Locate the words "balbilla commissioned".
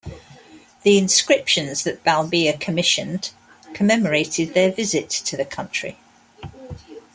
2.03-3.29